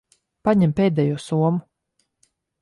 Paņem 0.47 0.73
pēdējo 0.79 1.19
somu. 1.27 1.61